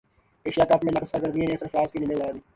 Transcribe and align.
Asia 0.45 0.65
cup 0.65 0.83
میں 0.83 0.93
ناقص 0.93 1.11
کارکردگی 1.11 1.45
نے 1.45 1.57
سرفراز 1.59 1.91
کی 1.91 1.99
نیندیں 1.99 2.17
اڑا 2.17 2.31
دیں 2.31 2.41